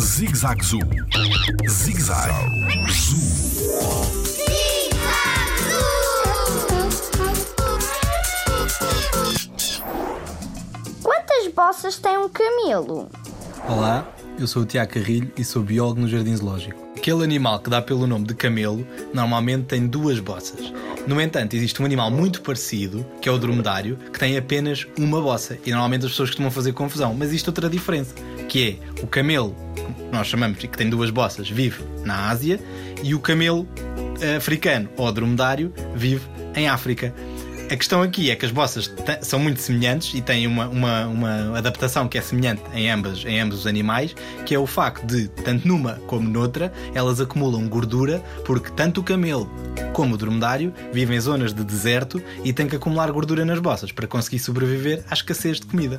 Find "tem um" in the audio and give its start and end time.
11.98-12.28